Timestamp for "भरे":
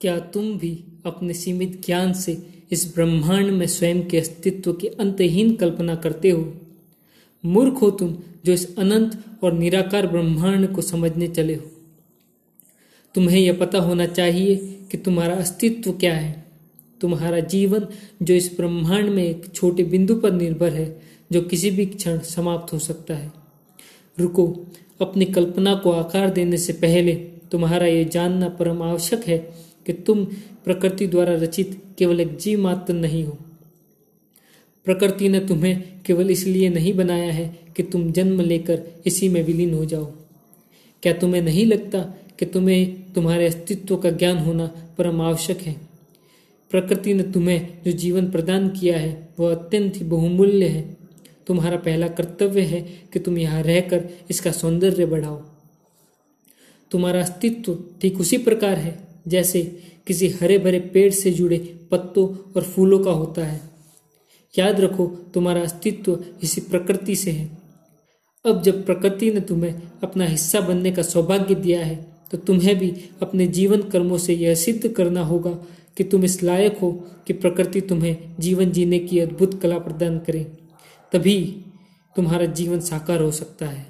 60.58-60.80